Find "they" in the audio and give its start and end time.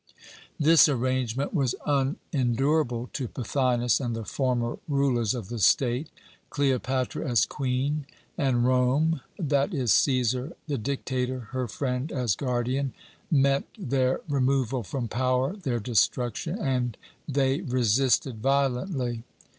17.27-17.61